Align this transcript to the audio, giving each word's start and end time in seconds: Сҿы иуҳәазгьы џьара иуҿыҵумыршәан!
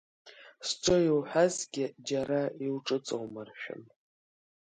Сҿы 0.67 0.97
иуҳәазгьы 1.07 1.85
џьара 2.07 2.41
иуҿыҵумыршәан! 2.65 3.81